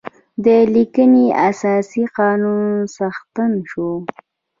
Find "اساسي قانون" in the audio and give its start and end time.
1.49-2.59